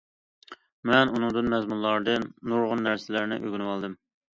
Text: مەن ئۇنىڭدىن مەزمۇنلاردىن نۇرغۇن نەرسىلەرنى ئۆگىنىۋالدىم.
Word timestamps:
مەن 0.91 1.11
ئۇنىڭدىن 1.13 1.53
مەزمۇنلاردىن 1.57 2.29
نۇرغۇن 2.51 2.85
نەرسىلەرنى 2.91 3.43
ئۆگىنىۋالدىم. 3.49 4.01